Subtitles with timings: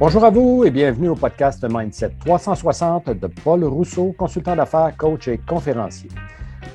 [0.00, 5.28] Bonjour à vous et bienvenue au podcast Mindset 360 de Paul Rousseau, consultant d'affaires, coach
[5.28, 6.10] et conférencier.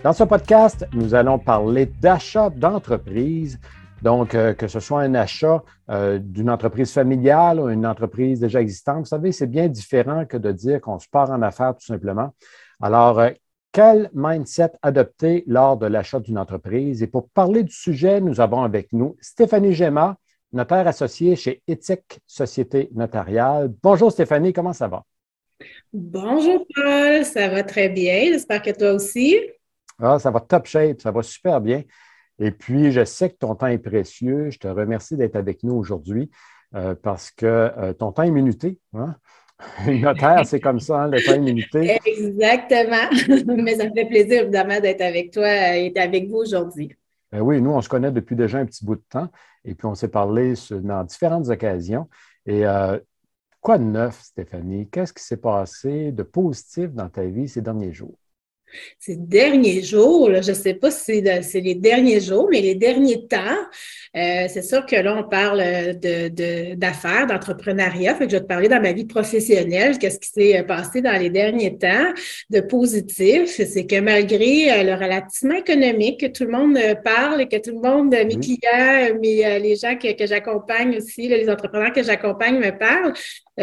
[0.06, 3.60] Dans ce podcast, nous allons parler d'achat d'entreprise.
[4.02, 8.62] Donc, euh, que ce soit un achat euh, d'une entreprise familiale ou une entreprise déjà
[8.62, 11.86] existante, vous savez, c'est bien différent que de dire qu'on se part en affaires tout
[11.86, 12.34] simplement.
[12.82, 13.32] Alors, euh,
[13.74, 17.04] quel mindset adopter lors de l'achat d'une entreprise?
[17.04, 20.16] Et pour parler du sujet, nous avons avec nous Stéphanie Gemma,
[20.52, 23.74] notaire associée chez Éthique Société Notariale.
[23.82, 25.04] Bonjour Stéphanie, comment ça va?
[25.92, 28.26] Bonjour Paul, ça va très bien.
[28.32, 29.38] J'espère que toi aussi.
[30.00, 31.84] Ah, ça va top shape, ça va super bien.
[32.40, 34.50] Et puis, je sais que ton temps est précieux.
[34.50, 36.30] Je te remercie d'être avec nous aujourd'hui
[36.76, 38.80] euh, parce que euh, ton temps est minuté.
[38.94, 39.16] Hein?
[39.88, 42.00] Notaire, c'est comme ça, hein, le temps est minuté.
[42.06, 43.56] Exactement.
[43.62, 46.96] Mais ça me fait plaisir, évidemment, d'être avec toi et avec vous aujourd'hui.
[47.32, 49.30] Ben oui, nous, on se connaît depuis déjà un petit bout de temps
[49.64, 52.10] et puis on s'est parlé dans différentes occasions.
[52.46, 53.00] Et euh,
[53.62, 54.90] quoi de neuf, Stéphanie?
[54.90, 58.18] Qu'est-ce qui s'est passé de positif dans ta vie ces derniers jours?
[58.98, 63.28] Ces derniers jours, je ne sais pas si c'est les derniers jours, mais les derniers
[63.28, 63.58] temps,
[64.16, 65.60] euh, c'est sûr que là, on parle
[66.76, 68.16] d'affaires, de, d'entrepreneuriat.
[68.16, 71.18] Fait que je vais te parler dans ma vie professionnelle, qu'est-ce qui s'est passé dans
[71.20, 72.14] les derniers temps
[72.50, 73.50] de positif.
[73.50, 77.58] C'est que malgré euh, le ralentissement économique, que tout le monde euh, parle et que
[77.58, 82.04] tout le monde, mes clients, mes, les gens que, que j'accompagne aussi, les entrepreneurs que
[82.04, 83.14] j'accompagne me parlent,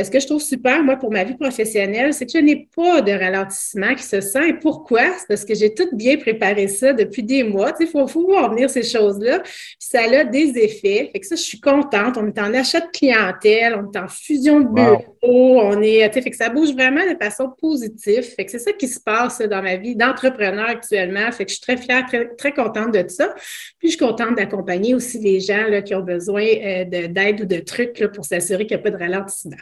[0.05, 3.01] ce que je trouve super, moi, pour ma vie professionnelle, c'est que je n'ai pas
[3.01, 4.49] de ralentissement qui se sent.
[4.49, 5.03] Et pourquoi?
[5.19, 7.73] C'est parce que j'ai tout bien préparé ça depuis des mois.
[7.81, 9.41] Il faut, faut, voir venir ces choses-là.
[9.41, 11.11] Puis ça a des effets.
[11.13, 12.17] Fait que ça, je suis contente.
[12.17, 16.31] On est en achat de clientèle, on est en fusion de bureaux, on est, fait
[16.31, 18.23] que ça bouge vraiment de façon positive.
[18.23, 21.31] Fait que c'est ça qui se passe dans ma vie d'entrepreneur actuellement.
[21.33, 23.35] Fait que je suis très fière, très, très contente de ça.
[23.79, 27.45] Puis je suis contente d'accompagner aussi les gens là, qui ont besoin euh, d'aide ou
[27.45, 29.57] de trucs là, pour s'assurer qu'il n'y a pas de ralentissement.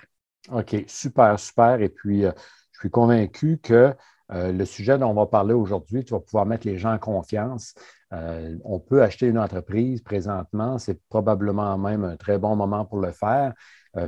[0.53, 1.81] OK, super, super.
[1.81, 2.33] Et puis, euh,
[2.73, 3.95] je suis convaincu que
[4.33, 6.99] euh, le sujet dont on va parler aujourd'hui, tu vas pouvoir mettre les gens en
[6.99, 7.75] confiance.
[8.13, 12.99] Euh, on peut acheter une entreprise présentement, c'est probablement même un très bon moment pour
[13.01, 13.55] le faire,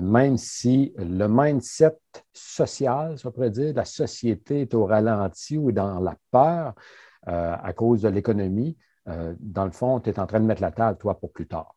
[0.00, 1.96] même si le mindset
[2.32, 6.74] social, ça pourrait dire, la société est au ralenti ou dans la peur
[7.24, 8.76] à cause de l'économie.
[9.06, 11.75] dans le fond, tu es en train de mettre la table, toi, pour plus tard.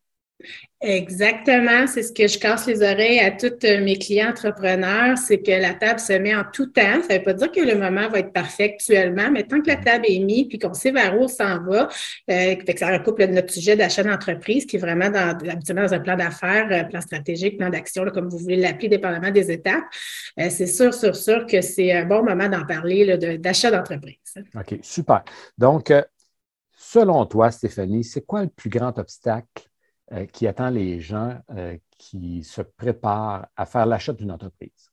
[0.81, 5.39] Exactement, c'est ce que je casse les oreilles à tous euh, mes clients entrepreneurs, c'est
[5.39, 7.01] que la table se met en tout temps.
[7.01, 9.67] Ça ne veut pas dire que le moment va être parfait actuellement, mais tant que
[9.67, 11.89] la table est mise puis qu'on sait vers où on s'en va, euh,
[12.29, 15.99] fait que ça recoupe notre sujet d'achat d'entreprise qui est vraiment dans, habituellement dans un
[15.99, 19.83] plan d'affaires, euh, plan stratégique, plan d'action, comme vous voulez l'appeler, dépendamment des étapes.
[20.37, 24.15] C'est sûr, sûr, sûr que c'est un bon moment d'en parler d'achat d'entreprise.
[24.55, 25.25] OK, super.
[25.57, 25.91] Donc,
[26.77, 29.68] selon toi, Stéphanie, c'est quoi le plus grand obstacle
[30.11, 34.91] euh, qui attend les gens euh, qui se préparent à faire l'achat d'une entreprise?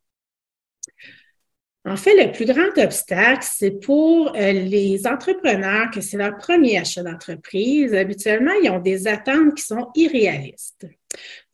[1.87, 6.78] En fait, le plus grand obstacle, c'est pour euh, les entrepreneurs que c'est leur premier
[6.78, 7.94] achat d'entreprise.
[7.94, 10.87] Habituellement, ils ont des attentes qui sont irréalistes.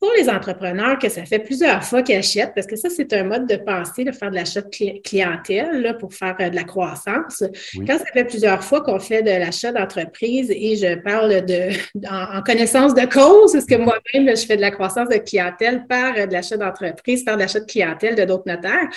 [0.03, 3.23] Pour les entrepreneurs que ça fait plusieurs fois qu'ils achètent, parce que ça, c'est un
[3.23, 7.45] mode de pensée de faire de l'achat de clientèle pour faire euh, de la croissance.
[7.87, 11.69] Quand ça fait plusieurs fois qu'on fait de l'achat d'entreprise et je parle de
[12.11, 13.85] en, connaissance de cause, parce que mm-hmm.
[13.85, 17.43] moi-même, je fais de la croissance de clientèle par euh, de l'achat d'entreprise, par de
[17.43, 18.89] l'achat de clientèle de d'autres notaires.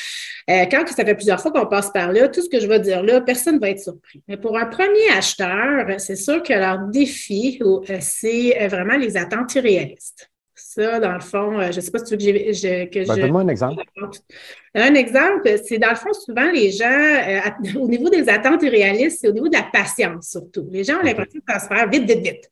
[0.50, 2.80] Euh, quand ça fait plusieurs fois qu'on passe par là, tout ce que je vais
[2.80, 4.24] dire là, personne ne va être surpris.
[4.28, 7.62] Mais pour un premier acheteur, c'est sûr que leur défi,
[8.00, 10.32] c'est vraiment les attentes irréalistes
[10.76, 13.42] ça, dans le fond, euh, je ne sais pas si tu veux que, ben, Donne-moi
[13.42, 13.84] un exemple.
[14.74, 17.40] Un exemple, c'est dans le fond, souvent, les gens, euh,
[17.80, 20.68] au niveau des attentes irréalistes, c'est au niveau de la patience surtout.
[20.72, 22.52] Les gens ont l'impression que ça se fait vite, vite, vite.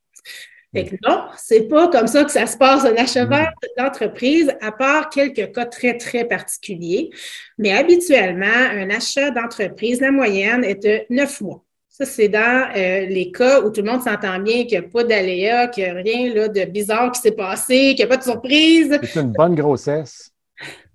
[0.74, 3.54] Fait que non, c'est pas comme ça que ça se passe un achat mm.
[3.78, 7.12] d'entreprise, à part quelques cas très, très particuliers.
[7.60, 11.64] Mais habituellement, un achat d'entreprise, la moyenne est de neuf mois.
[11.96, 14.90] Ça, c'est dans euh, les cas où tout le monde s'entend bien, qu'il n'y a
[14.90, 18.08] pas d'aléa, qu'il n'y a rien là, de bizarre qui s'est passé, qu'il n'y a
[18.08, 19.00] pas de surprise.
[19.04, 20.32] C'est une bonne grossesse.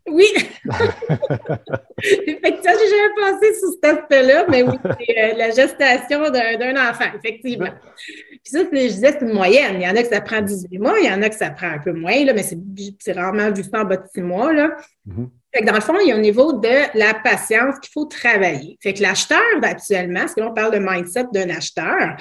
[0.08, 0.26] Oui.
[2.02, 7.04] effectivement, j'ai jamais pensé sur cet aspect-là, mais oui, c'est euh, la gestation d'un enfant,
[7.16, 7.70] effectivement.
[7.96, 9.76] Puis ça, je disais, c'est une moyenne.
[9.76, 11.50] Il y en a que ça prend 18 mois, il y en a que ça
[11.50, 14.52] prend un peu moins, là, mais c'est rarement du en bas de 6 mois.
[14.52, 14.76] Là.
[15.06, 15.28] Mm-hmm.
[15.54, 18.04] Fait que dans le fond, il y a au niveau de la patience qu'il faut
[18.04, 18.78] travailler.
[18.82, 22.16] Fait que l'acheteur, actuellement, parce que on parle de mindset d'un acheteur,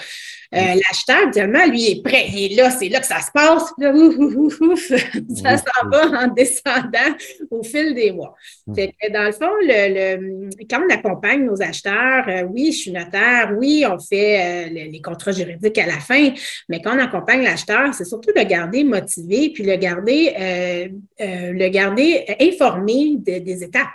[0.51, 2.25] L'acheteur, actuellement, lui, est prêt.
[2.29, 3.73] Il est là, c'est là que ça se passe.
[5.41, 7.15] ça s'en va en descendant
[7.51, 8.35] au fil des mois.
[8.67, 13.99] dans le fond, le, quand on accompagne nos acheteurs, oui, je suis notaire, oui, on
[13.99, 16.31] fait les contrats juridiques à la fin,
[16.69, 22.25] mais quand on accompagne l'acheteur, c'est surtout le garder motivé puis le garder, le garder
[22.39, 23.87] informé des étapes.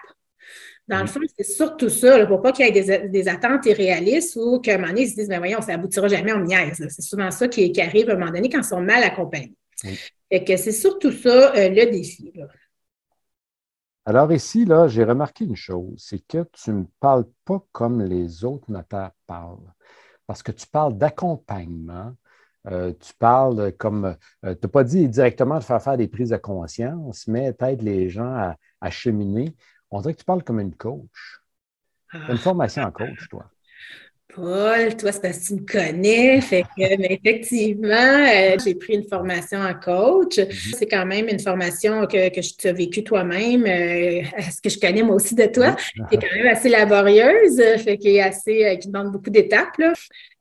[0.89, 4.37] Dans le fond, c'est surtout ça, là, pour pas qu'il y ait des, attentes irréalistes
[4.37, 6.87] ou qu'à un moment donné, ils se disent, mais voyons, ça aboutira jamais, en niaise.
[6.89, 9.55] C'est souvent ça qui, arrive à un moment donné quand ils sont mal accompagnés.
[10.31, 12.33] que c'est surtout ça euh, le défi.
[14.05, 18.03] Alors ici, là, j'ai remarqué une chose, c'est que tu ne me parles pas comme
[18.03, 19.73] les autres notaires parlent.
[20.27, 22.13] Parce que tu parles d'accompagnement,
[22.67, 26.31] euh, tu parles comme, euh, tu n'as pas dit directement de faire faire des prises
[26.31, 29.55] de conscience, mais t'aides les gens à, à cheminer.
[29.93, 31.41] On dirait que tu parles comme une coach.
[32.15, 33.51] une formation en coach, toi.
[34.35, 36.41] Paul, toi, c'est parce que tu me connais.
[36.41, 40.39] Fait que, mais effectivement, euh, j'ai pris une formation en coach.
[40.39, 40.49] Mhm.
[40.51, 44.81] C'est quand même une formation que, que tu as vécue toi-même, euh, ce que je
[44.81, 45.77] connais moi aussi de toi,
[46.09, 49.77] qui est quand même assez laborieuse, fait qui est assez, euh, qui demande beaucoup d'étapes.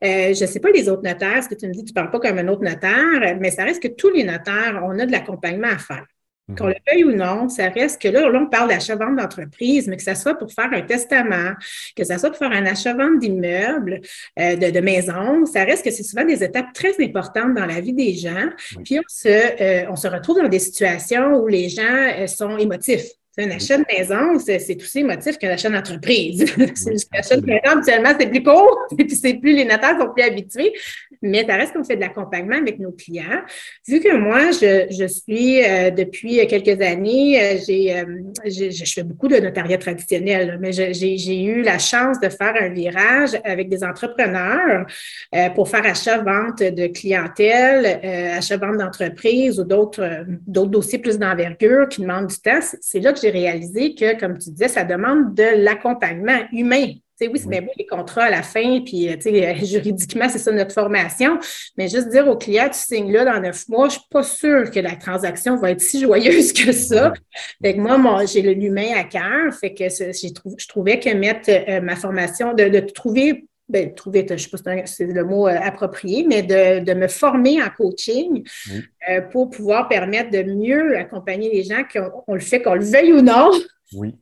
[0.01, 2.11] je ne sais pas les autres notaires, ce que tu me dis, tu ne parles
[2.11, 5.11] pas comme un autre notaire, mais ça reste que tous les notaires, on a de
[5.11, 6.05] l'accompagnement à faire.
[6.57, 9.97] Qu'on le veuille ou non, ça reste que là, là on parle d'achat-vente d'entreprise, mais
[9.97, 11.53] que ce soit pour faire un testament,
[11.95, 14.01] que ce soit pour faire un achat-vente d'immeubles,
[14.39, 17.79] euh, de, de maisons, ça reste que c'est souvent des étapes très importantes dans la
[17.81, 18.49] vie des gens.
[18.83, 21.81] Puis on se, euh, on se retrouve dans des situations où les gens
[22.17, 23.05] euh, sont émotifs.
[23.37, 26.53] Un achat de maison, c'est aussi émotif qu'un achat d'entreprise.
[27.13, 30.23] l'achat de maison, habituellement, c'est plus court, et puis c'est plus, les notaires sont plus
[30.23, 30.73] habitués,
[31.21, 33.41] mais ça reste qu'on fait de l'accompagnement avec nos clients.
[33.87, 38.05] Vu que moi, je, je suis euh, depuis quelques années, euh, j'ai, euh,
[38.45, 43.31] je fais beaucoup de notariat traditionnel, mais j'ai eu la chance de faire un virage
[43.43, 44.85] avec des entrepreneurs
[45.55, 47.99] pour faire achat-vente de clientèle,
[48.37, 52.59] achat-vente d'entreprise ou d'autres, d'autres dossiers plus d'envergure qui demandent du temps.
[52.81, 56.87] C'est là que j'ai réalisé que, comme tu disais, ça demande de l'accompagnement humain.
[57.27, 59.09] Oui, c'est bien beau les contrats à la fin, puis
[59.63, 61.39] juridiquement, c'est ça notre formation.
[61.77, 64.23] Mais juste dire au client, tu signes là dans neuf mois, je ne suis pas
[64.23, 67.13] sûre que la transaction va être si joyeuse que ça.
[67.61, 69.53] Fait que moi, j'ai l'humain à cœur.
[69.59, 74.33] Fait que je trouvais que mettre euh, ma formation, de, de trouver ben, trouver, je
[74.33, 78.43] ne sais pas si c'est le mot euh, approprié, mais de, me former en coaching
[79.09, 83.13] euh, pour pouvoir permettre de mieux accompagner les gens, qu'on le fait, qu'on le veuille
[83.13, 83.49] ou non.
[83.93, 84.13] Oui.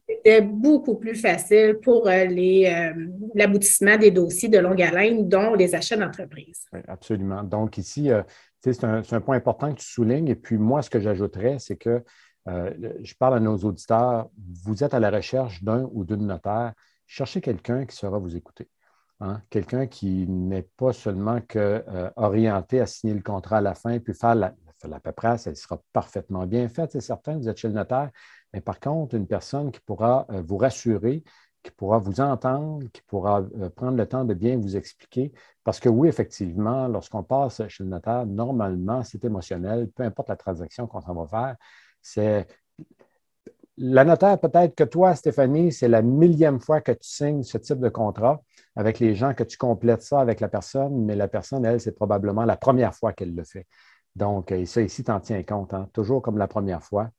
[0.42, 2.26] Beaucoup plus facile pour euh,
[3.36, 6.66] l'aboutissement des dossiers de longue haleine, dont les achats d'entreprise.
[6.88, 7.44] absolument.
[7.44, 8.10] Donc, ici,
[8.62, 10.28] c'est un, point important que tu soulignes.
[10.28, 12.04] Et puis, moi, ce que j'ajouterais, c'est que
[12.46, 14.30] je parle à nos auditeurs,
[14.66, 16.74] vous êtes à la recherche d'un ou d'une notaire,
[17.06, 18.68] cherchez quelqu'un qui saura vous écouter.
[19.22, 23.76] Hein, quelqu'un qui n'est pas seulement que, euh, orienté à signer le contrat à la
[23.76, 24.54] fin puis faire la,
[24.88, 28.12] la paperasse, elle sera parfaitement bien faite, c'est certain, vous êtes chez le notaire.
[28.54, 31.24] Mais par contre, une personne qui pourra euh, vous rassurer,
[31.64, 35.34] qui pourra vous entendre, qui pourra euh, prendre le temps de bien vous expliquer.
[35.64, 40.38] Parce que oui, effectivement, lorsqu'on passe chez le notaire, normalement, c'est émotionnel, peu importe la
[40.38, 41.56] transaction qu'on s'en va faire.
[42.02, 42.48] C'est
[43.78, 47.80] la notaire, peut-être que toi, Stéphanie, c'est la millième fois que tu signes ce type
[47.80, 48.42] de contrat
[48.76, 51.94] avec les gens, que tu complètes ça avec la personne, mais la personne, elle, c'est
[51.94, 53.66] probablement la première fois qu'elle le fait.
[54.15, 55.89] Donc, ça ici, tu en tiens compte, hein.
[55.94, 57.11] toujours comme la première fois.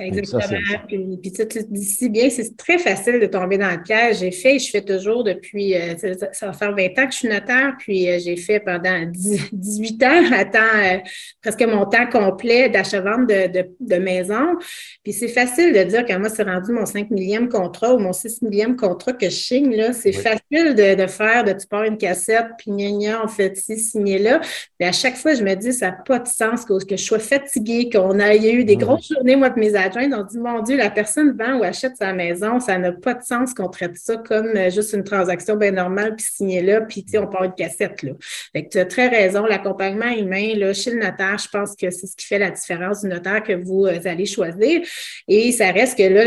[0.00, 0.78] Exactement.
[0.88, 4.18] puis, tu, dis si bien, c'est très facile de tomber dans le piège.
[4.20, 5.94] J'ai fait, je fais toujours depuis, euh,
[6.32, 9.04] ça, va faire 20 ans que je suis notaire, puis euh, j'ai fait pendant
[9.52, 10.98] 18 ans, à temps, euh,
[11.42, 14.56] presque mon temps complet d'achat-vente de, de, maison.
[15.04, 18.12] Puis c'est facile de dire que moi, c'est rendu mon 5 millième contrat ou mon
[18.12, 19.76] 6 millième contrat que je signe.
[19.76, 19.92] Là.
[19.92, 24.18] C'est facile de, faire, de tu pars une cassette, puis gna, on fait ci, signer
[24.18, 24.40] là.
[24.80, 27.04] Mais à chaque fois, je me dis, ça n'a pas de sens que, que je
[27.04, 30.62] sois fatiguée, qu'on ait eu des grosses journées, moi, de mes adjoints ont dit Mon
[30.62, 33.96] Dieu, la personne vend ou achète sa maison, ça n'a pas de sens qu'on traite
[33.96, 37.54] ça comme euh, juste une transaction bien normale, puis signer là, puis on part une
[37.54, 38.02] cassette.
[38.02, 38.12] Là.
[38.52, 39.44] Fait tu as très raison.
[39.44, 43.02] L'accompagnement humain, là, chez le notaire, je pense que c'est ce qui fait la différence
[43.02, 44.82] du notaire que vous euh, allez choisir.
[45.28, 46.26] Et ça reste que là,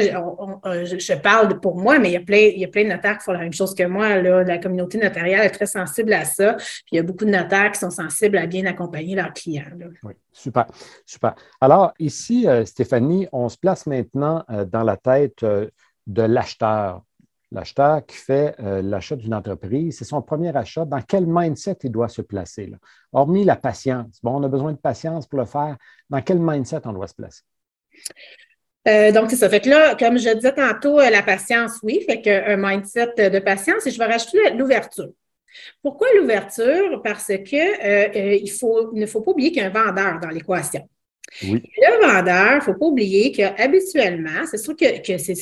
[0.83, 3.17] je parle pour moi, mais il y a plein, il y a plein de notaires
[3.17, 4.17] qui font la même chose que moi.
[4.21, 4.43] Là.
[4.43, 6.53] La communauté notariale est très sensible à ça.
[6.53, 9.63] Puis il y a beaucoup de notaires qui sont sensibles à bien accompagner leurs clients.
[10.03, 10.67] Oui, super,
[11.05, 11.35] super.
[11.61, 15.69] Alors, ici, euh, Stéphanie, on se place maintenant euh, dans la tête euh,
[16.05, 17.03] de l'acheteur.
[17.51, 20.83] L'acheteur qui fait l'achat d'une entreprise, c'est son premier achat.
[20.83, 22.73] Dans quel mindset il doit se placer?
[23.13, 24.19] Hormis la patience.
[24.23, 25.77] Bon, on a besoin de patience pour le faire.
[26.09, 27.43] Dans quel mindset on doit se placer?
[29.13, 29.47] donc, c'est ça.
[29.47, 32.03] Fait que là, comme je disais tantôt, la patience, oui.
[32.05, 35.11] Fait qu'un mindset de patience, et je vais rajouter l'ouverture.
[35.81, 37.01] Pourquoi l'ouverture?
[37.03, 40.29] Parce que il, faut, il ne faut pas oublier qu'il y a un vendeur dans
[40.29, 40.87] l'équation.
[41.41, 44.85] Le vendeur, il ne faut pas oublier qu'habituellement, c'est sûr que,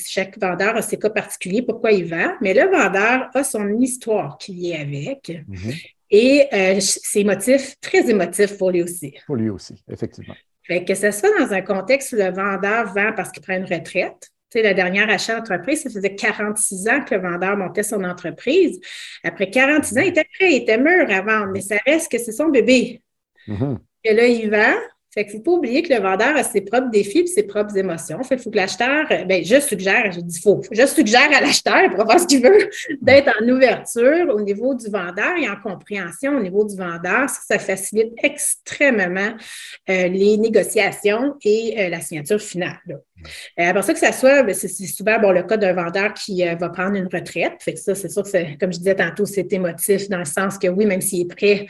[0.08, 4.38] chaque vendeur a ses cas particuliers, pourquoi il vend, mais le vendeur a son histoire
[4.38, 5.30] qui est avec.
[5.30, 5.92] Mm-hmm.
[6.16, 9.16] Et euh, ses motifs très émotifs pour lui aussi.
[9.26, 10.36] Pour lui aussi, effectivement.
[10.62, 13.66] Fait que ce soit dans un contexte où le vendeur vend parce qu'il prend une
[13.66, 14.30] retraite.
[14.54, 18.04] Tu sais, la dernière achat d'entreprise, ça faisait 46 ans que le vendeur montait son
[18.04, 18.80] entreprise.
[19.24, 22.20] Après 46 ans, il était prêt, il était mûr à vendre, mais ça reste que
[22.20, 23.02] c'est son bébé.
[23.48, 23.78] Mm-hmm.
[24.04, 24.76] Et là, il vend,
[25.14, 27.44] fait qu'il ne faut pas oublier que le vendeur a ses propres défis et ses
[27.44, 28.24] propres émotions.
[28.24, 31.94] Fait qu'il faut que l'acheteur, ben, je suggère, je dis faux, je suggère à l'acheteur,
[31.96, 32.70] pour faire ce qu'il veut,
[33.02, 37.30] d'être en ouverture au niveau du vendeur et en compréhension au niveau du vendeur.
[37.30, 39.34] Ça, ça facilite extrêmement
[39.90, 42.80] euh, les négociations et euh, la signature finale.
[42.88, 42.96] Là.
[43.60, 46.70] Euh, ça, que ça soit, ben, c'est souvent bon, le cas d'un vendeur qui va
[46.70, 47.54] prendre une retraite.
[47.60, 50.58] Fait que ça, c'est sûr que, comme je disais tantôt, c'est émotif dans le sens
[50.58, 51.68] que oui, même s'il est prêt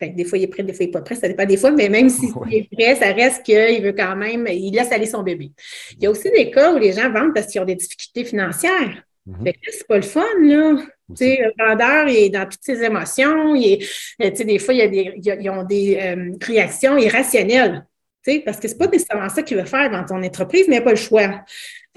[0.00, 1.70] des fois, il est prêt, des fois, il n'est pas prêt, ça dépend des fois,
[1.70, 5.22] mais même s'il est prêt, ça reste qu'il veut quand même, il laisse aller son
[5.22, 5.52] bébé.
[5.92, 8.24] Il y a aussi des cas où les gens vendent parce qu'ils ont des difficultés
[8.24, 9.02] financières.
[9.26, 10.76] Mm Fait que c'est pas le fun, là.
[11.14, 13.54] sais, le vendeur est dans toutes ses émotions.
[13.54, 13.82] Il
[14.20, 17.86] est, des fois, il y a des, ils ont des euh, réactions irrationnelles.
[18.44, 20.78] Parce que ce n'est pas nécessairement ça qu'il veut faire dans ton entreprise, mais il
[20.80, 21.44] n'a pas le choix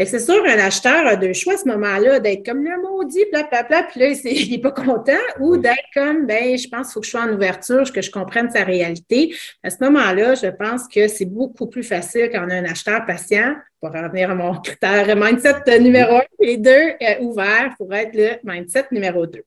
[0.05, 3.83] c'est sûr, un acheteur a deux choix à ce moment-là, d'être comme le maudit, blablabla,
[3.83, 7.05] puis là, il n'est pas content, ou d'être comme, ben, je pense qu'il faut que
[7.05, 9.35] je sois en ouverture, que je comprenne sa réalité.
[9.63, 13.05] À ce moment-là, je pense que c'est beaucoup plus facile quand on a un acheteur
[13.05, 18.15] patient, pour revenir à mon critère mindset numéro un, et deux, euh, ouvert pour être
[18.15, 19.43] le mindset numéro deux.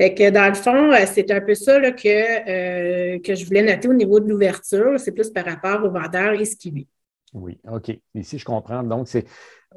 [0.00, 3.44] Fait que dans le fond, euh, c'est un peu ça là, que, euh, que je
[3.44, 4.98] voulais noter au niveau de l'ouverture.
[4.98, 6.86] C'est plus par rapport au vendeur et ce vit.
[7.34, 7.90] Oui, OK.
[8.14, 8.82] Ici, je comprends.
[8.82, 9.26] Donc, c'est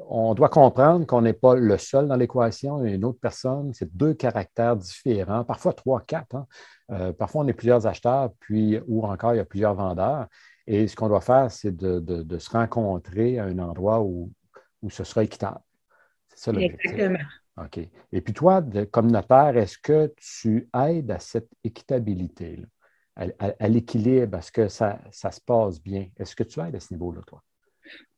[0.08, 3.18] on doit comprendre qu'on n'est pas le seul dans l'équation, il y a une autre
[3.20, 6.34] personne, c'est deux caractères différents, parfois trois, quatre.
[6.34, 6.46] Hein.
[6.90, 10.26] Euh, parfois, on est plusieurs acheteurs, puis ou encore il y a plusieurs vendeurs.
[10.66, 14.30] Et ce qu'on doit faire, c'est de, se rencontrer à un endroit où,
[14.88, 15.60] ce sera équitable.
[16.28, 17.18] C'est ça Exactement.
[17.58, 17.78] OK.
[18.12, 22.64] Et puis toi, comme notaire, est-ce que tu aides à cette équitabilité,
[23.16, 26.06] à, l'équilibre, à ce que ça, ça se passe bien?
[26.18, 27.42] Est-ce que tu aides à ce niveau-là, toi?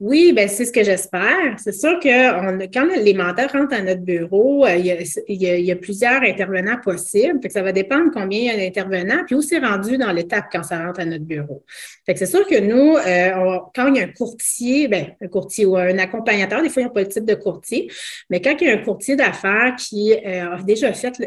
[0.01, 1.59] Oui, ben c'est ce que j'espère.
[1.59, 6.23] C'est sûr que quand les mandats rentrent à notre bureau, euh, il, y a, plusieurs
[6.23, 7.39] intervenants possibles.
[7.49, 10.63] ça va dépendre combien il y a d'intervenants, puis où c'est rendu dans l'étape quand
[10.63, 11.65] ça rentre à notre bureau.
[12.07, 15.77] c'est sûr que nous, euh, quand il y a un courtier, ben, un courtier ou
[15.77, 17.91] un accompagnateur, des fois, il n'y a pas le type de courtier,
[18.31, 21.19] mais quand il y a un courtier d'affaires qui euh, a déjà fait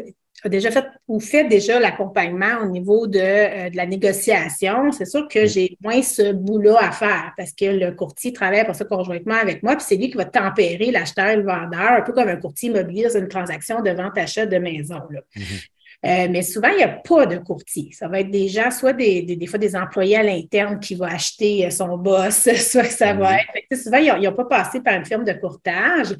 [0.44, 5.06] a déjà fait ou fait déjà l'accompagnement au niveau de, euh, de la négociation, c'est
[5.06, 8.84] sûr que j'ai moins ce bout-là à faire parce que le courtier travaille pour ça
[8.84, 12.12] conjointement avec moi, puis c'est lui qui va tempérer l'acheteur et le vendeur, un peu
[12.12, 15.00] comme un courtier immobilier dans une transaction de vente-achat de maison.
[15.10, 15.20] Là.
[15.36, 15.66] Mm-hmm.
[16.06, 17.90] Euh, mais souvent, il n'y a pas de courtier.
[17.92, 21.06] Ça va être des gens, soit des, des, fois des employés à l'interne qui vont
[21.06, 23.76] acheter euh, son boss, soit que ça va être.
[23.76, 26.14] souvent, ils n'ont pas passé par une firme de courtage.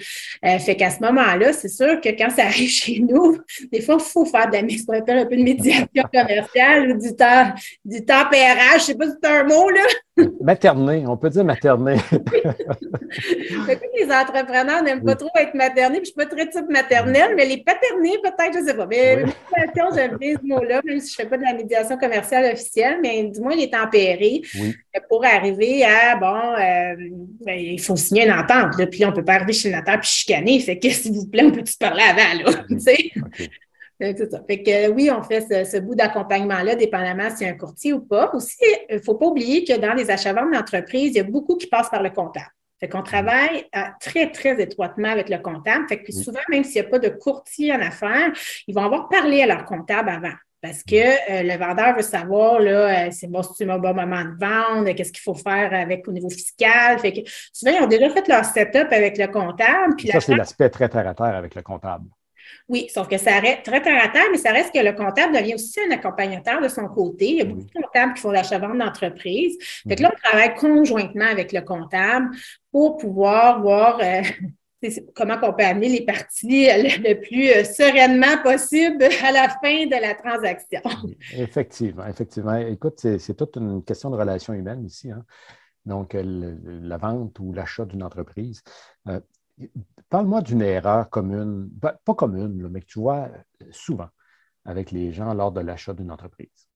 [0.45, 3.39] Euh, fait qu'à ce moment-là, c'est sûr que quand ça arrive chez nous,
[3.73, 7.15] des fois, il faut faire de la, appelle un peu de médiation commerciale ou du
[7.15, 7.53] temps,
[7.85, 8.73] du temps PRH.
[8.73, 9.83] Je ne sais pas si c'est un mot, là.
[10.41, 11.97] Materné, on peut dire materné.
[13.99, 17.35] les entrepreneurs n'aiment pas trop être maternés, puis je ne suis pas très type maternelle,
[17.37, 18.87] mais les paternés, peut-être, je ne sais pas.
[18.87, 21.97] Mais médiation, j'aime bien ce mot-là, même si je ne fais pas de la médiation
[21.97, 24.43] commerciale officielle, mais du moins, il est tempéré
[25.09, 26.97] pour arriver à, bon, euh,
[27.45, 30.01] ben, il faut signer une entente, puis on ne peut pas arriver chez le notaire
[30.01, 30.61] puis chicaner.
[30.61, 32.65] Fait que, s'il vous plaît, on peut-tu parler avant, là?
[34.01, 34.41] C'est ça.
[34.47, 38.01] Fait que oui, on fait ce, bout d'accompagnement-là, dépendamment s'il y a un courtier ou
[38.01, 38.31] pas.
[38.33, 38.57] Aussi,
[38.89, 41.67] il ne faut pas oublier que dans les achats-ventes d'entreprise, il y a beaucoup qui
[41.67, 42.53] passent par le comptable.
[42.79, 45.87] Fait qu'on travaille euh, très, très étroitement avec le comptable.
[45.89, 48.31] Fait que souvent, même s'il n'y a pas de courtier en affaires,
[48.69, 50.35] ils vont avoir parlé à leur comptable avant.
[50.61, 54.45] Parce que euh, le vendeur veut savoir, là, euh, c'est bon, un bon moment de
[54.45, 56.99] vendre, qu'est-ce qu'il faut faire avec au niveau fiscal?
[57.01, 59.95] Fait que souvent, ils ont déjà fait leur setup avec le comptable.
[59.97, 62.07] Puis ça, c'est l'aspect très terre à terre avec le comptable.
[62.69, 65.35] Oui, sauf que ça reste très terre à terre, mais ça reste que le comptable
[65.35, 67.31] devient aussi un accompagnateur de son côté.
[67.31, 69.57] Il y a beaucoup de comptables qui font l'achat-vente d'entreprise.
[69.87, 72.29] Fait que là, on travaille conjointement avec le comptable
[72.71, 74.23] pour pouvoir voir euh,
[75.15, 80.01] comment on peut amener les parties le, plus euh, sereinement possible à la fin de
[80.01, 80.81] la transaction.
[81.33, 82.57] Effectivement, effectivement.
[82.57, 85.11] Écoute, c'est toute une question de relation humaine ici.
[85.11, 85.25] Hein.
[85.87, 88.63] Donc, la vente ou l'achat d'une entreprise.
[89.09, 89.21] Euh,
[90.09, 93.29] Parle-moi d'une erreur commune, pas, commune, mais que tu vois
[93.71, 94.09] souvent
[94.65, 96.69] avec les gens lors de l'achat d'une entreprise.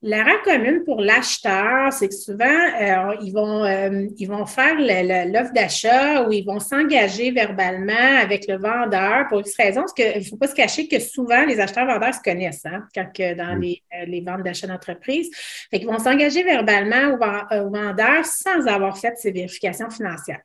[0.00, 5.52] L'erreur commune pour l'acheteur, c'est que souvent, euh, ils, vont, euh, ils vont faire l'offre
[5.52, 9.80] d'achat ou ils vont s'engager verbalement avec le vendeur pour X raison.
[9.80, 13.12] Parce qu'il ne faut pas se cacher que souvent, les acheteurs-vendeurs se connaissent hein, quand
[13.12, 15.30] que dans les, euh, les, ventes d'achat d'entreprise.
[15.72, 20.42] Ils vont s'engager verbalement au, au, vendeur sans avoir fait ces vérifications financières.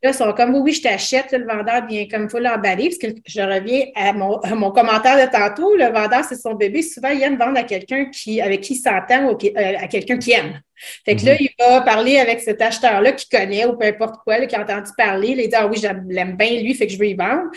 [0.00, 2.98] Là, ils sont comme oui, je t'achète, le vendeur vient comme il faut l'emballer, parce
[2.98, 5.76] que je reviens à mon, mon, commentaire de tantôt.
[5.76, 6.82] Le vendeur, c'est son bébé.
[6.82, 10.16] Souvent, il aime vendre à quelqu'un qui, avec qui il s'entend ou euh, à quelqu'un
[10.16, 10.60] qui aime.
[11.04, 11.38] Fait que là, mhm.
[11.40, 14.90] il va parler avec cet acheteur-là qui connaît ou peu importe quoi, qui a entendu
[14.96, 15.30] parler.
[15.30, 17.50] Il dit Ah oui, j'aime bien lui, fait que je veux y vendre.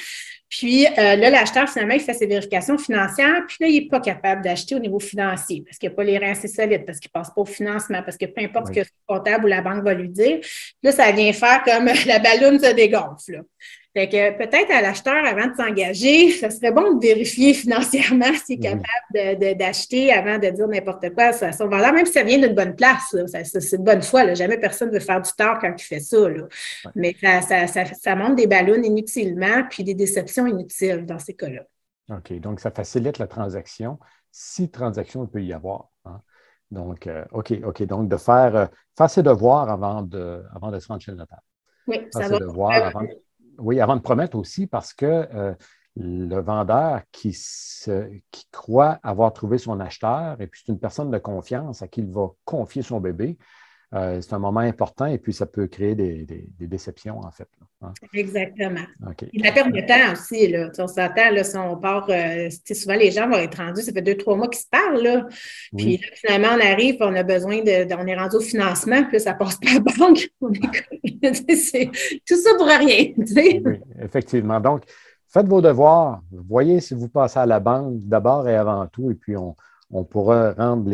[0.52, 4.02] Puis euh, là, l'acheteur, finalement, il fait ses vérifications financières, puis là, il n'est pas
[4.02, 7.10] capable d'acheter au niveau financier parce qu'il n'a pas les reins assez solides, parce qu'il
[7.16, 9.62] ne passe pas au financement, parce que peu importe ce que le comptable ou la
[9.62, 10.42] banque va lui dire,
[10.84, 13.44] là, ça vient faire comme la ballonne se dégonfle.
[13.94, 18.56] Fait que peut-être à l'acheteur, avant de s'engager, ça serait bon de vérifier financièrement s'il
[18.56, 22.40] est capable d'acheter avant de dire n'importe quoi à son vendeur, même si ça vient
[22.40, 23.16] d'une bonne place.
[23.44, 24.24] C'est de bonne foi.
[24.24, 24.34] Là.
[24.34, 26.18] Jamais personne ne veut faire du tort quand il fait ça.
[26.96, 31.64] Mais ça, ça, monte des ballons inutilement, puis des déceptions inutiles dans ces cas-là.
[32.10, 32.34] OK.
[32.40, 34.00] Donc, ça facilite la transaction,
[34.32, 35.90] si transaction il peut y avoir.
[36.06, 36.22] Hein.
[36.72, 37.84] Donc, euh, OK, OK.
[37.84, 38.66] Donc, de faire, euh,
[38.98, 41.42] faire ses devoirs avant de, avant de se rendre chez le notaire.
[41.88, 42.40] Oui, ça va.
[42.40, 43.02] Devoirs avant,
[43.58, 45.54] oui, avant de promettre aussi, parce que euh,
[45.96, 47.32] le vendeur qui,
[48.32, 52.02] qui croit avoir trouvé son acheteur, et puis c'est une personne de confiance à qui
[52.02, 53.38] il va confier son bébé,
[53.94, 56.26] euh, c'est un moment important et puis ça peut créer des,
[56.60, 57.48] déceptions, en fait.
[57.82, 57.92] Hein.
[58.14, 58.86] Exactement.
[59.34, 60.70] la perte de temps aussi, là.
[60.80, 64.02] on s'attend, là, si on part, euh, souvent les gens vont être rendus, ça fait
[64.02, 65.28] deux, trois mois qu'ils se parlent, là.
[65.78, 69.20] Puis là, finalement, on arrive, on a besoin de, on est rendu au financement, puis
[69.20, 70.30] ça passe pas à la banque.
[71.34, 71.92] c'est
[72.26, 73.12] tout ça pour rien.
[73.18, 73.62] Oui,
[74.02, 74.62] effectivement.
[74.62, 74.84] Donc,
[75.28, 79.16] faites vos devoirs, voyez si vous passez à la banque d'abord et avant tout, et
[79.16, 79.54] puis on,
[79.92, 80.90] on pourra rendre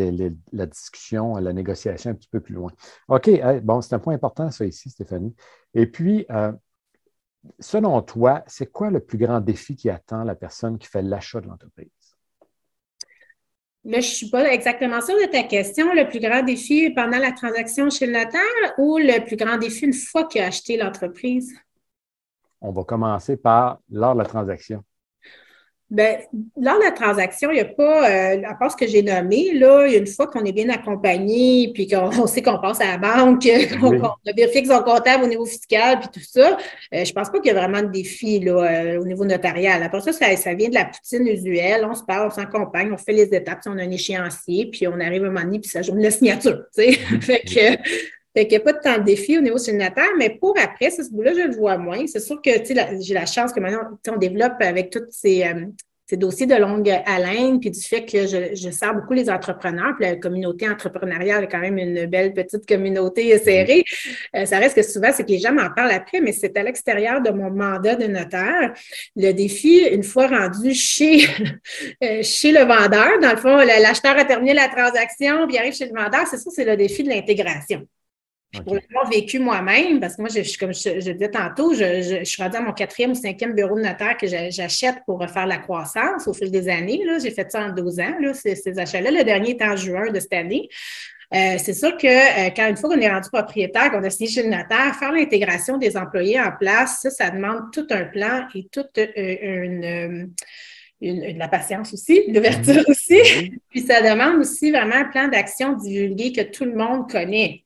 [0.52, 2.72] la discussion, la négociation un petit peu plus loin.
[3.08, 3.30] OK,
[3.64, 5.36] bon, c'est un point important, ça ici, Stéphanie.
[5.74, 6.52] Et puis, euh,
[7.60, 11.42] selon toi, c'est quoi le plus grand défi qui attend la personne qui fait l'achat
[11.42, 11.90] de l'entreprise?
[13.84, 15.94] Là, je ne suis pas exactement sûre de ta question.
[15.94, 19.86] Le plus grand défi pendant la transaction chez le notaire ou le plus grand défi
[19.86, 21.56] une fois qu'il a acheté l'entreprise?
[22.60, 24.84] On va commencer par lors de la transaction.
[25.90, 26.18] Bien,
[26.60, 29.54] lors de la transaction, il n'y a pas, euh, à part ce que j'ai nommé,
[29.54, 32.82] là, il y a une fois qu'on est bien accompagné, puis qu'on sait qu'on passe
[32.82, 33.48] à la banque,
[33.80, 36.58] qu'on a vérifié qu'ils sont comptables au niveau fiscal, puis tout ça,
[36.94, 39.24] euh, je ne pense pas qu'il y a vraiment de défi là, euh, au niveau
[39.24, 39.82] notarial.
[39.82, 41.88] Après ça, ça, vient de la poutine usuelle.
[41.90, 44.90] On se parle, on s'accompagne, on fait les étapes, si on a un échéancier, puis
[44.90, 46.66] on arrive à un moment donné, puis ça joue la signature.
[46.76, 46.92] Tu sais?
[47.22, 47.82] fait que
[48.38, 50.92] fait qu'il n'y a pas de temps de défi au niveau signataire, mais pour après,
[50.92, 52.06] ce bout-là, je le vois moins.
[52.06, 52.52] C'est sûr que
[53.00, 55.66] j'ai la chance que maintenant, on développe avec tous ces, euh,
[56.06, 59.96] ces, dossiers de longue haleine, puis du fait que je, je sers beaucoup les entrepreneurs,
[59.98, 63.84] puis la communauté entrepreneuriale est quand même une belle petite communauté serrée.
[64.36, 66.62] Euh, ça reste que souvent, c'est que les gens m'en parlent après, mais c'est à
[66.62, 68.72] l'extérieur de mon mandat de notaire.
[69.16, 71.26] Le défi, une fois rendu chez,
[72.04, 75.88] euh, chez le vendeur, dans le fond, l'acheteur a terminé la transaction, puis arrive chez
[75.88, 77.88] le vendeur, c'est ça, c'est le défi de l'intégration.
[78.64, 82.42] Pour l'avoir vécu moi-même, parce que moi, je, comme je, je, disais tantôt, je, suis
[82.42, 86.28] rendue à mon quatrième ou cinquième bureau de notaire que j'achète pour faire la croissance
[86.28, 87.02] au fil des années.
[87.22, 89.12] J'ai fait ça en 12 ans, là, ces, achats-là.
[89.12, 90.70] Le dernier est en juin de cette année.
[91.34, 94.30] Euh, c'est sûr que euh, quand une fois qu'on est rendu propriétaire, qu'on a signé
[94.30, 98.48] chez le notaire, faire l'intégration des employés en place, ça, ça demande tout un plan
[98.56, 100.32] et toute euh, une,
[101.02, 102.86] une, de la patience aussi, l'ouverture mhm.
[102.88, 103.52] aussi.
[103.70, 107.64] Puis ça demande aussi vraiment un plan d'action divulgué que tout le monde connaît.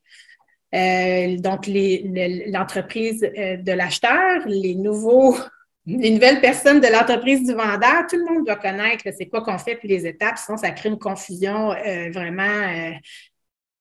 [0.74, 5.36] Euh, donc, l'entreprise euh, de l'acheteur, les nouveaux,
[5.84, 9.58] les nouvelles personnes de l'entreprise du vendeur, tout le monde doit connaître c'est quoi qu'on
[9.58, 12.92] fait puis les étapes, sinon ça crée une confusion euh, vraiment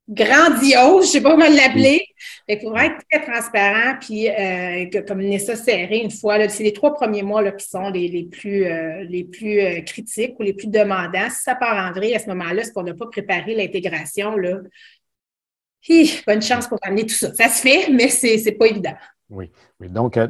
[0.09, 2.05] grandiose, je ne sais pas comment l'appeler.
[2.49, 4.27] Il faudra être très transparent, puis
[5.07, 8.23] comme Nessa serré une fois, c'est les trois premiers mois là, qui sont les, les
[8.23, 8.65] plus,
[9.07, 11.29] les plus critiques ou les plus demandants.
[11.29, 14.35] Si ça part en vrai à ce moment-là, c'est qu'on n'a pas préparé l'intégration,
[16.25, 17.33] bonne chance pour amener tout ça.
[17.33, 18.95] Ça se fait, mais ce n'est pas évident.
[19.31, 19.89] Oui, oui.
[19.89, 20.27] Donc, euh,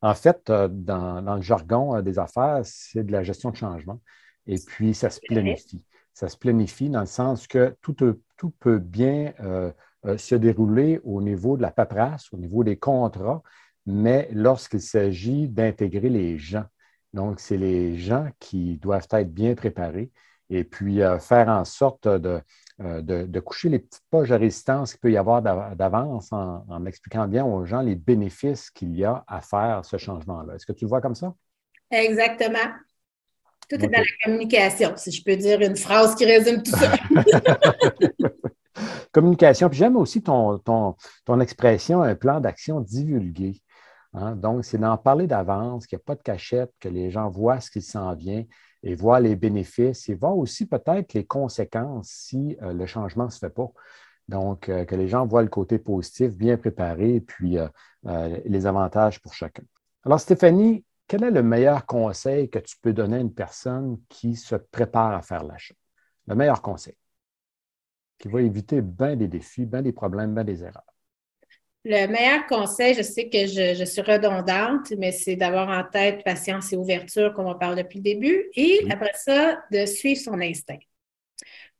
[0.00, 4.00] en fait, euh, dans, le jargon euh, des affaires, c'est de la gestion de changement.
[4.46, 5.82] Et puis, ça se planifie.
[6.12, 7.96] Ça se planifie dans le sens que tout,
[8.36, 9.32] tout peut bien
[10.16, 13.42] se dérouler au niveau de la paperasse, au niveau des contrats,
[13.84, 16.66] mais lorsqu'il s'agit d'intégrer les gens.
[17.14, 20.12] Donc, c'est les gens qui doivent être bien préparés
[20.50, 22.40] et puis faire en sorte de,
[22.80, 26.86] euh, de, coucher les petites poches de résistance qu'il peut y avoir d'avance en, en,
[26.86, 30.54] expliquant bien aux gens les bénéfices qu'il y a à faire ce changement-là.
[30.54, 31.34] Est-ce que tu le vois comme ça?
[31.90, 32.72] Exactement.
[33.68, 36.92] Tout est dans la communication, si je peux dire une phrase qui résume tout ça.
[39.12, 39.68] communication.
[39.68, 43.60] Puis j'aime aussi ton, ton, ton, expression, un plan d'action divulgué.
[44.12, 44.36] Hein.
[44.36, 47.60] Donc, c'est d'en parler d'avance, qu'il n'y a pas de cachette, que les gens voient
[47.60, 48.44] ce qui s'en vient
[48.84, 53.30] et voient les bénéfices et voient aussi peut-être les conséquences si euh, le changement ne
[53.30, 53.72] se fait pas.
[54.28, 59.20] Donc, euh, que les gens voient le côté positif, bien préparé, puis euh, les avantages
[59.20, 59.62] pour chacun.
[60.04, 64.36] Alors, Stéphanie, quel est le meilleur conseil que tu peux donner à une personne qui
[64.36, 65.74] se prépare à faire l'achat?
[66.26, 66.96] Le meilleur conseil
[68.18, 70.93] qui va éviter bien des défis, bien des problèmes, bien des erreurs.
[71.86, 76.72] Le meilleur conseil, je sais que je, suis redondante, mais c'est d'avoir en tête patience
[76.72, 80.78] et ouverture, comme on parle depuis le début, et après ça, de suivre son instinct.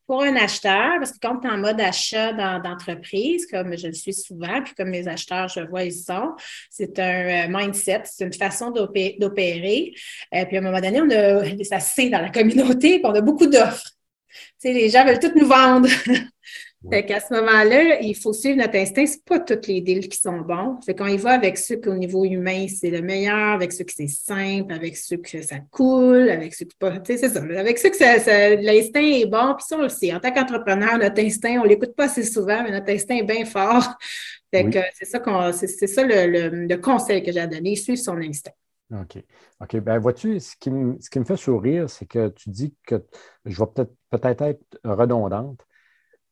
[0.07, 3.95] Pour un acheteur, parce que quand tu es en mode achat d'entreprise, comme je le
[3.95, 6.35] suis souvent, puis comme mes acheteurs, je vois, ils sont,
[6.69, 9.95] c'est un euh, mindset, c'est une façon d'opérer.
[10.35, 13.15] Euh, puis à un moment donné, on a, ça c'est dans la communauté, puis on
[13.15, 13.93] a beaucoup d'offres.
[14.29, 15.89] Tu sais, les gens veulent tout nous vendre.
[16.91, 19.07] Fait qu'à ce moment-là, il faut suivre notre instinct.
[19.07, 20.79] Ce pas tous les deals qui sont bons.
[20.85, 23.95] Fait qu'on y va avec ceux qu'au niveau humain, c'est le meilleur, avec ceux qui
[23.95, 26.99] c'est simple, avec ceux que ça coule, avec ceux qui pas.
[27.01, 27.43] Tu sais, c'est ça.
[27.43, 30.13] Avec ceux que l'instinct est bon, puis ça, on le sait.
[30.13, 33.25] En tant qu'entrepreneur, notre instinct, on ne l'écoute pas assez souvent, mais notre instinct est
[33.25, 33.97] bien fort.
[34.53, 38.19] Fait que c'est ça, qu'on, c'est, ça le, conseil que j'ai à donner, suivre son
[38.19, 38.53] instinct.
[38.93, 39.23] OK.
[39.61, 39.77] OK.
[39.81, 43.03] Ben, vois-tu, ce qui, me, ce qui me fait sourire, c'est que tu dis que
[43.47, 45.67] je vais peut-être, peut-être être redondante,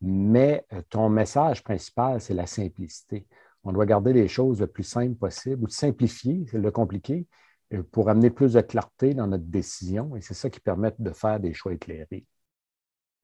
[0.03, 3.27] mais euh, ton message principal, c'est la simplicité.
[3.65, 7.27] On doit garder les choses le plus simple possible ou simplifier, c'est le compliqué,
[7.73, 10.17] euh, pour amener plus de clarté dans notre décision.
[10.17, 12.27] Et c'est ça qui permet de faire des choix éclairés.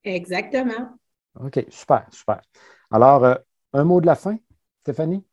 [0.05, 0.97] Exactement.
[1.41, 2.41] OK, super, super.
[2.91, 3.35] Alors, euh,
[3.73, 4.38] un mot de la fin,
[4.83, 5.25] Stéphanie?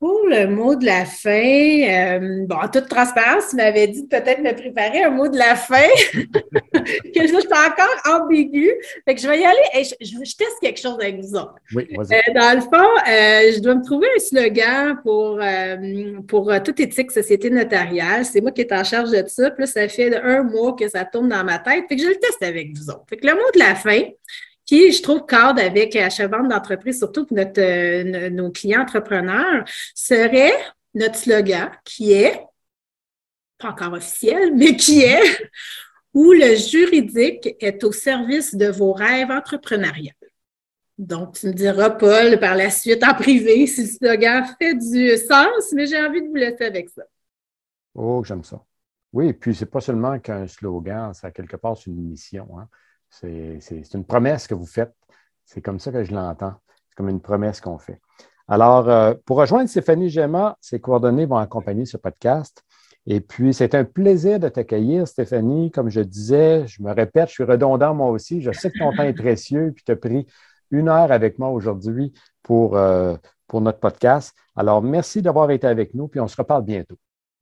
[0.00, 4.42] Pour le mot de la fin, euh, bon, en toute transparence, tu m'avais dit peut-être
[4.42, 8.70] me préparer un mot de la fin, que je suis encore ambigu.
[9.06, 11.54] Fait que je vais y aller et je, teste quelque chose avec vous autres.
[11.74, 15.40] Oui, euh, dans le fond, euh, je dois me trouver un slogan pour,
[16.26, 18.24] pour toute éthique société notariale.
[18.24, 19.50] C'est moi qui est en charge de ça.
[19.52, 21.84] Puis ça fait un mois que ça tourne dans ma tête.
[21.88, 23.04] Fait que je le teste avec vous autres.
[23.08, 24.02] Fait que le mot de la fin,
[24.92, 30.54] je trouve, cadre avec Achat-Vente d'entreprise, surtout pour notre, euh, nos clients entrepreneurs, serait
[30.94, 32.40] notre slogan qui est,
[33.58, 35.50] pas encore officiel, mais qui est
[36.12, 40.12] où le juridique est au service de vos rêves entrepreneuriaux.
[40.96, 45.16] Donc, tu me diras, Paul, par la suite, en privé, si le slogan fait du
[45.16, 47.02] sens, mais j'ai envie de vous laisser avec ça.
[47.94, 48.64] Oh, j'aime ça.
[49.12, 52.58] Oui, puis c'est pas seulement qu'un slogan, ça quelque part c'est une mission.
[52.58, 52.68] Hein.
[53.20, 54.94] C'est une promesse que vous faites.
[55.44, 56.54] C'est comme ça que je l'entends.
[56.88, 58.00] C'est comme une promesse qu'on fait.
[58.48, 62.62] Alors, euh, pour rejoindre Stéphanie Gemma, ses coordonnées vont accompagner ce podcast.
[63.06, 65.70] Et puis, c'est un plaisir de t'accueillir, Stéphanie.
[65.70, 68.40] Comme je disais, je me répète, je suis redondant moi aussi.
[68.40, 70.26] Je sais que ton temps est précieux, puis tu as pris
[70.70, 74.34] une heure avec moi aujourd'hui pour, euh, pour notre podcast.
[74.56, 76.96] Alors, merci d'avoir été avec nous, puis on se reparle bientôt.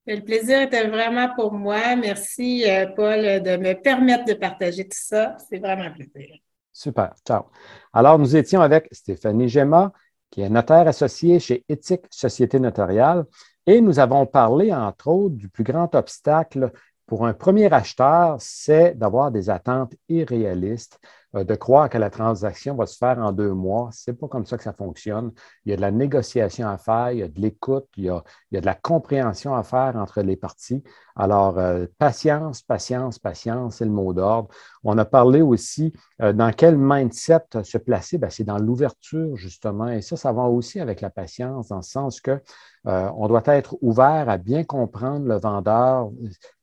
[0.06, 1.94] Le plaisir était vraiment pour moi.
[1.96, 5.36] Merci, euh, Paul, de me permettre de partager tout ça.
[5.48, 6.36] C'est vraiment un plaisir.
[6.72, 7.14] Super.
[7.26, 7.44] Ciao.
[7.92, 9.92] Alors, nous étions avec Stéphanie Gemma,
[10.30, 13.26] qui est notaire associée chez Éthique Société Notariale,
[13.66, 16.72] et nous avons parlé, entre autres, du plus grand obstacle
[17.06, 20.98] pour un premier acheteur, c'est d'avoir des attentes irréalistes
[21.34, 23.88] de croire que la transaction va se faire en deux mois.
[23.92, 25.32] Ce n'est pas comme ça que ça fonctionne.
[25.64, 28.10] Il y a de la négociation à faire, il y a de l'écoute, il, y
[28.10, 30.82] a de la compréhension à faire entre les parties.
[31.16, 34.48] Alors, euh, patience, patience, patience, c'est le mot d'ordre.
[34.84, 38.18] On a parlé aussi euh, dans quel mindset se placer?
[38.18, 39.88] Ben, c'est dans l'ouverture, justement.
[39.88, 42.40] Et ça, ça va aussi avec la patience, dans le sens que
[42.84, 46.10] on doit être ouvert à bien comprendre le vendeur,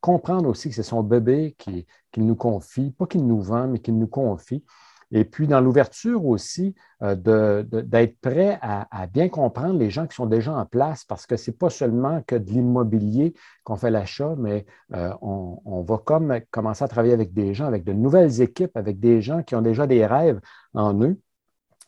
[0.02, 3.80] comprendre aussi que c'est son bébé qui, qu'il nous confie, pas qu'il nous vend, mais
[3.80, 4.66] qu'il nous confie.
[5.12, 10.28] Et puis, dans l'ouverture aussi, euh, d'être prêt à, bien comprendre les gens qui sont
[10.28, 14.36] déjà en place, parce que ce n'est pas seulement que de l'immobilier qu'on fait l'achat,
[14.38, 18.76] mais euh, on, va comme commencer à travailler avec des gens, avec de nouvelles équipes,
[18.78, 20.40] avec des gens qui ont déjà des rêves
[20.74, 21.20] en eux,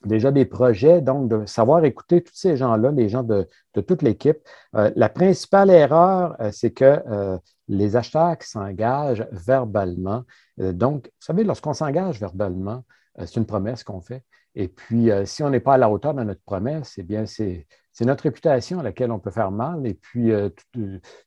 [0.05, 4.39] déjà des projets, donc de savoir écouter tous ces gens-là, les gens de, toute l'équipe.
[4.75, 6.99] Euh, la principale erreur, c'est que
[7.67, 10.23] les acheteurs qui s'engagent verbalement.
[10.57, 12.83] Donc, vous savez, lorsqu'on s'engage verbalement,
[13.25, 14.23] c'est une promesse qu'on fait.
[14.55, 17.25] Et puis, euh, si on n'est pas à la hauteur de notre promesse, eh bien,
[17.25, 17.65] c'est
[18.01, 19.85] notre réputation à laquelle on peut faire mal.
[19.85, 20.31] Et puis,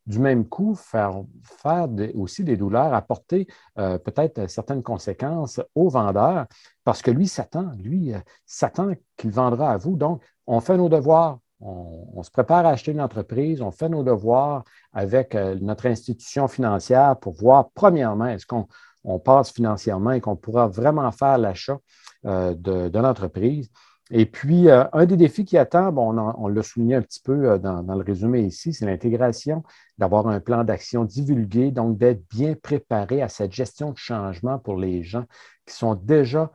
[0.07, 6.47] du même coup, faire, faire aussi des douleurs, apporter peut-être certaines conséquences au vendeur,
[6.83, 8.13] parce que lui s'attend, lui
[8.45, 9.97] s'attend qu'il vendra à vous.
[9.97, 14.03] Donc, on fait nos devoirs, on, se prépare à acheter une entreprise, on fait nos
[14.03, 18.67] devoirs avec euh, notre institution financière pour voir, premièrement, est-ce qu'on
[19.19, 21.79] passe financièrement et qu'on pourra vraiment faire l'achat
[22.27, 23.71] euh, de, l'entreprise.
[24.11, 27.59] Et puis, euh, un des défis qui attend, bon, on, l'a souligné un petit peu
[27.59, 29.63] dans, le résumé ici, c'est l'intégration,
[29.99, 34.77] d'avoir un plan d'action divulgué, donc d'être bien préparé à cette gestion de changement pour
[34.77, 35.25] les gens
[35.67, 36.51] qui sont déjà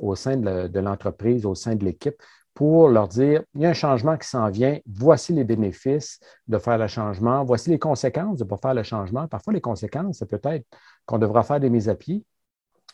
[0.00, 2.16] au sein de l'entreprise, au sein de l'équipe,
[2.54, 6.58] pour leur dire, il y a un changement qui s'en vient, voici les bénéfices de
[6.58, 9.26] faire le changement, voici les conséquences de ne pas faire le changement.
[9.26, 10.66] Parfois, les conséquences, c'est peut-être
[11.06, 12.24] qu'on devra faire des mises à pied,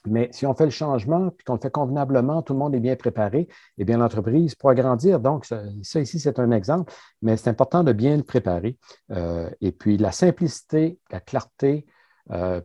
[0.07, 2.81] mais si on fait le changement puis qu'on le fait convenablement, tout le monde est
[2.81, 5.21] bien préparé, eh bien, l'entreprise pourra grandir.
[5.21, 5.63] Donc, ça,
[6.01, 6.93] ici, c'est un exemple,
[7.23, 8.79] mais c'est important de bien le préparer.
[9.11, 11.87] Euh, et puis, la simplicité, la clarté,
[12.31, 12.61] euh,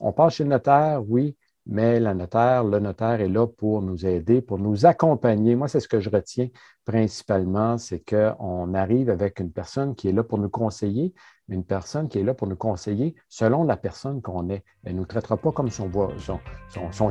[0.00, 4.04] on passe chez le notaire, oui, mais la notaire, le notaire est là pour nous
[4.04, 5.54] aider, pour nous accompagner.
[5.54, 6.48] Moi, c'est ce que je retiens
[6.84, 11.14] principalement, c'est qu'on arrive avec une personne qui est là pour nous conseiller,
[11.52, 14.62] une personne qui est là pour nous conseiller selon la personne qu'on est.
[14.84, 15.90] Elle ne nous traitera pas comme son,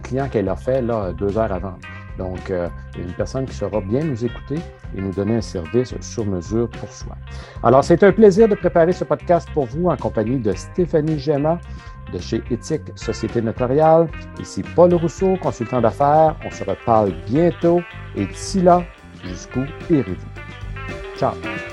[0.01, 1.75] client qu'elle a fait là, deux heures avant.
[2.17, 4.59] Donc, euh, une personne qui saura bien nous écouter
[4.95, 7.15] et nous donner un service sur mesure pour soi.
[7.63, 11.59] Alors, c'est un plaisir de préparer ce podcast pour vous en compagnie de Stéphanie Gemma
[12.11, 14.09] de chez Éthique Société Notariale.
[14.39, 16.35] Ici Paul Rousseau, consultant d'affaires.
[16.45, 17.81] On se reparle bientôt
[18.15, 18.83] et d'ici là,
[19.23, 20.15] jusqu'où irez-vous?
[21.17, 21.70] Ciao!